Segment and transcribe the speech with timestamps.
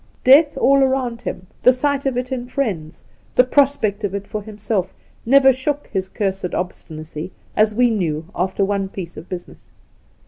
[0.23, 3.03] Death all round him, the sight of it in friends,
[3.35, 4.95] the prospect of it for himself,
[5.27, 9.69] never shook his cursed obstinacy; as we knew, after one piece of business.